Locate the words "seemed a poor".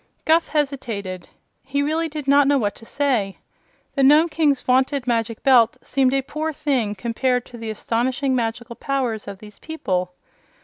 5.83-6.51